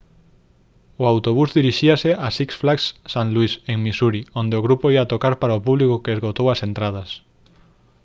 [1.01, 5.33] o autobús dirixíase a six flags st louis en missouri onde o grupo ía tocar
[5.41, 7.09] para un público que esgotou as entradas